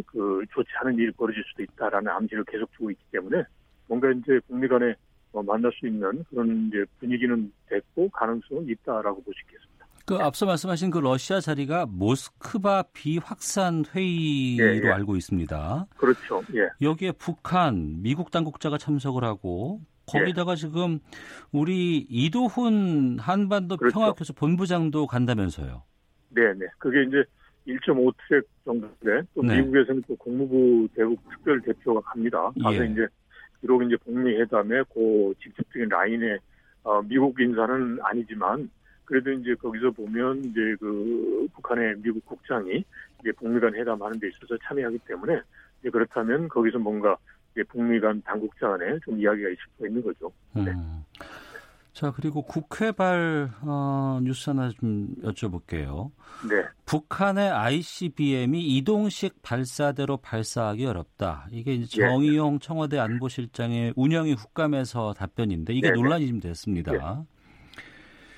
[0.06, 3.42] 그 좋지 않은 일이 벌어질 수도 있다라는 암시를 계속 주고 있기 때문에
[3.88, 4.94] 뭔가 이제 북미 간에
[5.32, 9.74] 뭐 만날 수 있는 그런 이제 분위기는 됐고 가능성은 있다라고 볼 수 있겠습니다.
[10.06, 14.90] 그 앞서 말씀하신 그 러시아 자리가 모스크바 비확산 회의로 예, 예.
[14.90, 15.86] 알고 있습니다.
[15.96, 16.42] 그렇죠.
[16.54, 16.68] 예.
[16.82, 20.56] 여기에 북한, 미국 당국자가 참석을 하고 거기다가 예.
[20.56, 20.98] 지금
[21.52, 23.94] 우리 이도훈 한반도 그렇죠.
[23.94, 25.82] 평화교섭 본부장도 간다면서요.
[26.30, 26.66] 네, 네.
[26.78, 27.24] 그게 이제
[27.66, 29.60] 1.5트랙 정도인데 또 네.
[29.60, 32.50] 미국에서는 또 국무부 대북 특별 대표가 갑니다.
[32.62, 32.90] 가서 예.
[32.90, 33.06] 이제
[33.60, 36.36] 비록 이제 북미 회담에 그 직접적인 라인에
[36.82, 38.70] 어, 미국 인사는 아니지만
[39.06, 42.84] 그래도 이제 거기서 보면 이제 그 북한의 미국 국장이
[43.20, 45.40] 이제 북미 간 회담하는 데 있어서 참여하기 때문에
[45.80, 47.16] 이제 그렇다면 거기서 뭔가
[47.62, 50.32] 북미 간 당국자 간에 좀 이야기가 있을 수 있는 거죠.
[50.52, 50.70] 네.
[50.72, 51.04] 음.
[51.94, 56.10] 자, 그리고 국회발 어, 뉴스 하나 좀 여쭤볼게요.
[56.48, 56.66] 네.
[56.86, 61.46] 북한의 ICBM이 이동식 발사대로 발사하기 어렵다.
[61.52, 62.08] 이게 이제 네.
[62.08, 65.94] 정의용 청와대 안보실장의 운영이 국감에서 답변인데 이게 네.
[65.94, 67.24] 논란이 좀 됐습니다.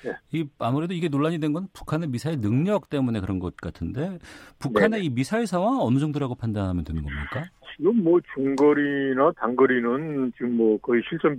[0.03, 0.15] 네.
[0.31, 4.19] 이 아무래도 이게 논란이 된 건 북한의 미사일 능력 때문에 그런 것 같은데
[4.59, 7.45] 북한의 이 미사일 상황 어느 정도라고 판단하면 되는 겁니까?
[7.75, 11.37] 지금 뭐 중거리나 단거리는 지금 뭐 거의 실전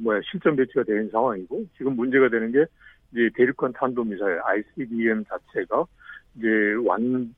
[0.00, 2.64] 뭐야 실전 배치가 되는 상황이고 지금 문제가 되는 게
[3.12, 5.84] 이제 대륙간 탄도 미사일 ICBM 자체가
[6.36, 6.46] 이제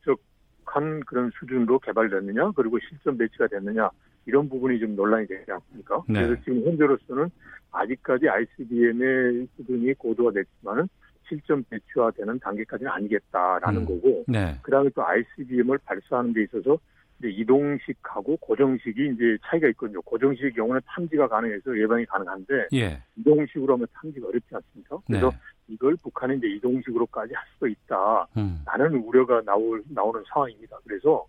[0.05, 3.91] 부족한 그런 수준으로 개발됐느냐 그리고 실전 배치가 됐느냐
[4.31, 6.03] 이런 부분이 좀 논란이 되지 않습니까?
[6.09, 6.23] 네.
[6.23, 7.31] 그래서 지금 현재로서는
[7.73, 10.89] 아직까지 ICBM의 수준이 고도화됐지만은
[11.29, 13.87] 실전 배치화되는 단계까지는 아니겠다라는 음.
[13.87, 14.55] 거고 네.
[14.63, 16.79] 그다음에 또 ICBM을 발사하는 데 있어서
[17.19, 20.01] 이제 이동식하고 고정식이 이제 차이가 있거든요.
[20.03, 23.03] 고정식의 경우는 탐지가 가능해서 예방이 가능한데 예.
[23.17, 24.99] 이동식으로 하면 탐지가 어렵지 않습니까?
[25.07, 25.37] 그래서 네.
[25.69, 28.27] 이걸 북한이 이제 이동식으로까지 할 수도 있다.
[28.37, 28.63] 음.
[28.65, 30.79] 라는 우려가 나올 나오는 상황입니다.
[30.85, 31.27] 그래서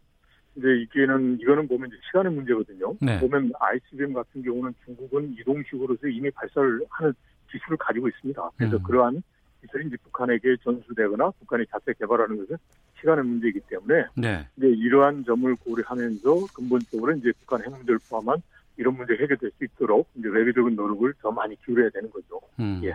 [0.55, 2.95] 이제 이게는 이거는 보면 이제 시간의 문제거든요.
[3.01, 3.19] 네.
[3.19, 7.13] 보면 ICBM 같은 경우는 중국은 이동식으로서 이미 발사를 하는
[7.51, 8.49] 기술을 가지고 있습니다.
[8.57, 8.83] 그래서 음.
[8.83, 9.23] 그러한
[9.61, 12.57] 기술이 이제 북한에게 전수되거나 북한이 자체 개발하는 것은
[12.99, 14.47] 시간의 문제이기 때문에 네.
[14.57, 18.41] 이제 이러한 점을 고려하면서 근본적으로 이제 북한 핵 문제를 포함한
[18.77, 22.39] 이런 문제 해결될 수 있도록 이제 외교적인 노력을 더 많이 기울여야 되는 거죠.
[22.59, 22.81] 음.
[22.83, 22.89] 예.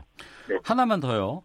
[0.49, 0.59] 네.
[0.63, 1.43] 하나만 더요.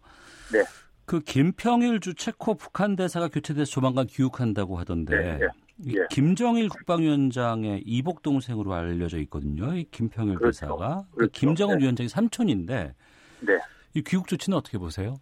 [0.52, 0.62] 네.
[1.04, 5.46] 그 김평일 주 체코 북한 대사가 교체돼서 조만간 귀국한다고 하던데 네, 네.
[5.86, 6.06] 예.
[6.10, 9.74] 김정일 국방위원장의 이복 동생으로 알려져 있거든요.
[9.74, 10.60] 이 김평일 그렇죠.
[10.60, 11.32] 대사가 그 그렇죠.
[11.32, 11.82] 김정은 네.
[11.82, 12.94] 위원장이 삼촌인데
[13.40, 13.58] 네.
[13.94, 15.16] 이 귀국 조치는 어떻게 보세요?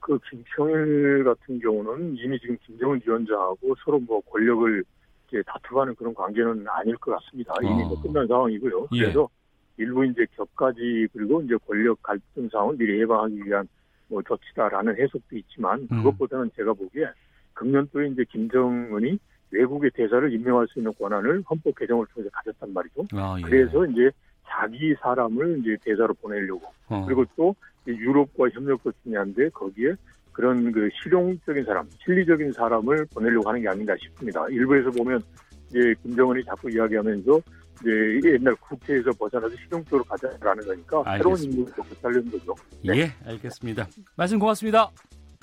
[0.00, 4.84] 그 김평일 같은 경우는 이미 지금 김정은 위원장하고 서로 뭐 권력을
[5.28, 7.52] 이제 다투가는 그런 관계는 아닐 것 같습니다.
[7.62, 8.02] 이미 뭐 어.
[8.02, 8.88] 끝난 상황이고요.
[8.92, 9.00] 예.
[9.00, 9.28] 그래서
[9.78, 13.68] 일부 이제 격까지 그리고 이제 권력 갈등 상황을 미리 예방하기 위한
[14.08, 16.02] 뭐 조치다라는 해석도 있지만 음.
[16.02, 17.06] 그것보다는 제가 보기에
[17.54, 19.18] 금년도에 이제 김정은이
[19.50, 23.06] 외국의 대사를 임명할 수 있는 권한을 헌법 개정을 통해서 가졌단 말이죠.
[23.12, 23.42] 아, 예.
[23.42, 24.10] 그래서 이제
[24.46, 27.04] 자기 사람을 이제 대사로 보내려고 어.
[27.06, 27.54] 그리고 또
[27.86, 29.94] 유럽과 협력도 중요한데 거기에
[30.32, 34.46] 그런 그 실용적인 사람, 실리적인 사람을 보내려고 하는 게 아닌가 싶습니다.
[34.48, 35.22] 일부에서 보면
[35.70, 37.40] 이제 김정은이 자꾸 이야기하면서
[37.80, 41.16] 이제 옛날 국회에서 벗어나서 실용적으로 가자라는 거니까 알겠습니다.
[41.16, 42.54] 새로운 인물을 살려는 거죠.
[42.84, 42.98] 네.
[42.98, 43.86] 예, 알겠습니다.
[44.16, 44.90] 말씀 고맙습니다.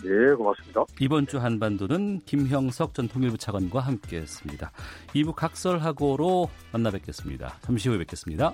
[0.04, 0.84] 네, 고맙습니다.
[1.00, 4.72] 이번 주 한반도는 김형석 전 통일부 차관과 함께했습니다.
[5.16, 7.58] 2부 각설하고로 만나 뵙겠습니다.
[7.62, 8.54] 잠시 후에 뵙겠습니다.